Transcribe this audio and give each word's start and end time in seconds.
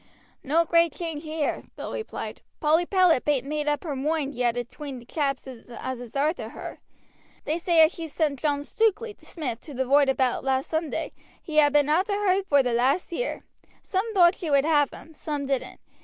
"No 0.43 0.65
great 0.65 0.91
change 0.93 1.21
here," 1.21 1.61
Bill 1.75 1.93
replied. 1.93 2.41
"Polly 2.59 2.87
Powlett 2.87 3.23
bain't 3.23 3.45
made 3.45 3.67
up 3.67 3.83
her 3.83 3.95
moind 3.95 4.33
yet 4.33 4.57
atween 4.57 4.97
t' 4.99 5.05
chaps 5.05 5.45
as 5.47 6.01
is 6.01 6.15
arter 6.15 6.49
her. 6.49 6.79
They 7.45 7.59
say 7.59 7.81
as 7.83 7.93
she 7.93 8.07
sent 8.07 8.39
John 8.39 8.61
Stukeley, 8.63 9.13
the 9.15 9.27
smith, 9.27 9.59
to 9.61 9.75
the 9.75 9.85
roight 9.85 10.09
about 10.09 10.43
last 10.43 10.71
Sunday; 10.71 11.11
he 11.39 11.59
ha' 11.59 11.71
been 11.71 11.87
arter 11.87 12.13
her 12.19 12.41
vor 12.41 12.63
the 12.63 12.73
last 12.73 13.11
year. 13.11 13.43
Some 13.83 14.15
thowt 14.15 14.33
she 14.33 14.49
would 14.49 14.65
have 14.65 14.89
him, 14.89 15.13
some 15.13 15.45
didn't. 15.45 15.79